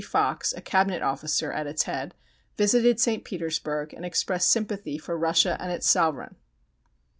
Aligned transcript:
Fox, 0.03 0.51
a 0.51 0.61
Cabinet 0.61 1.03
officer, 1.03 1.51
at 1.51 1.67
its 1.67 1.83
head, 1.83 2.15
visited 2.57 2.99
St. 2.99 3.23
Petersburg 3.23 3.93
and 3.93 4.03
expressed 4.03 4.49
sympathy 4.49 4.97
for 4.97 5.15
Russia 5.15 5.55
and 5.59 5.71
its 5.71 5.87
Sovereign. 5.87 6.37